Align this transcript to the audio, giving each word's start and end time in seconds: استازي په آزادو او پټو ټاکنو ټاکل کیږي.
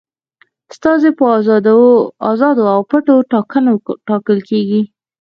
استازي 0.71 1.09
په 1.17 1.23
آزادو 2.31 2.63
او 2.75 2.79
پټو 2.89 3.15
ټاکنو 3.31 3.73
ټاکل 4.07 4.37
کیږي. 4.49 4.81